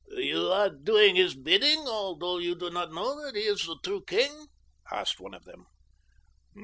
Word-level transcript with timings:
"You 0.09 0.51
are 0.51 0.71
doing 0.71 1.15
his 1.15 1.35
bidding, 1.35 1.81
although 1.81 2.39
you 2.39 2.55
do 2.55 2.71
not 2.71 2.91
know 2.91 3.23
that 3.23 3.35
he 3.35 3.43
is 3.43 3.67
the 3.67 3.77
true 3.83 4.01
king?" 4.03 4.47
asked 4.91 5.19
one 5.19 5.35
of 5.35 5.45
them. 5.45 5.67